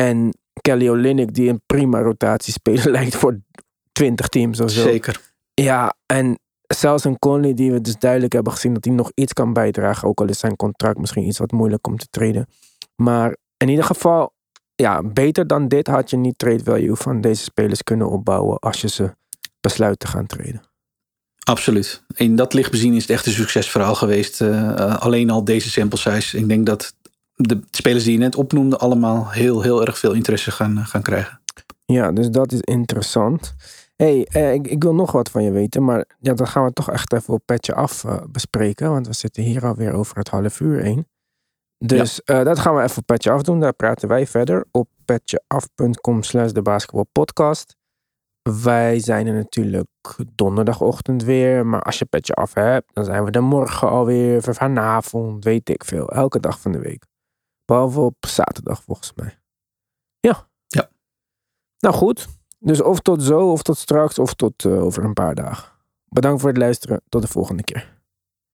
[0.00, 3.40] En Kelly Olynyk die een prima rotatiespeler lijkt voor
[3.92, 4.82] 20 teams of zo.
[4.82, 5.20] Zeker.
[5.54, 9.32] Ja, en zelfs een Conley die we dus duidelijk hebben gezien dat hij nog iets
[9.32, 10.08] kan bijdragen.
[10.08, 12.46] Ook al is zijn contract misschien iets wat moeilijk om te treden.
[12.96, 14.32] Maar in ieder geval,
[14.74, 18.80] ja, beter dan dit had je niet trade value van deze spelers kunnen opbouwen als
[18.80, 19.14] je ze
[19.60, 20.62] besluit te gaan treden.
[21.44, 22.02] Absoluut.
[22.14, 24.40] In dat licht bezien is het echt een succesverhaal geweest.
[24.40, 26.38] Eh, eh, alleen al deze sample size.
[26.38, 26.94] Ik denk dat
[27.40, 31.02] de spelers die je net opnoemde allemaal heel, heel erg veel interesse gaan, eh, gaan
[31.02, 31.40] krijgen.
[31.84, 33.54] Ja, dus dat is interessant.
[33.96, 36.72] hey, eh, ik, ik wil nog wat van je weten, maar ja, dat gaan we
[36.72, 40.28] toch echt even op petje af eh, bespreken, want we zitten hier alweer over het
[40.28, 41.06] half uur heen.
[41.84, 43.60] Dus eh, dat gaan we even op petje af doen.
[43.60, 47.76] Daar praten wij verder op petjeaf.com slash de basketbalpodcast.
[48.62, 49.88] Wij zijn er natuurlijk
[50.34, 55.44] donderdagochtend weer, maar als je petje af hebt, dan zijn we er morgen alweer, vanavond,
[55.44, 56.08] weet ik veel.
[56.08, 57.09] Elke dag van de week.
[57.70, 59.38] Behalve op zaterdag volgens mij.
[60.20, 60.48] Ja.
[60.66, 60.90] Ja.
[61.78, 62.28] Nou goed,
[62.58, 65.72] dus of tot zo, of tot straks, of tot eh, over een paar dagen.
[66.04, 67.00] Bedankt voor het luisteren.
[67.08, 67.99] Tot de volgende keer.